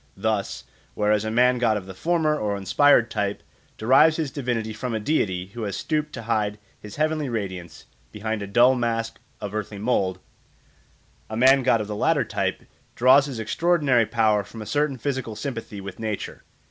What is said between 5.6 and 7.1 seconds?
has stooped to hide his